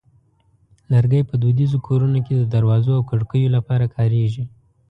لرګی 0.91 1.21
په 1.29 1.35
دودیزو 1.41 1.77
کورونو 1.87 2.19
کې 2.25 2.33
د 2.37 2.43
دروازو 2.53 2.91
او 2.97 3.03
کړکیو 3.09 3.53
لپاره 3.57 3.85
کارېږي. 3.95 4.43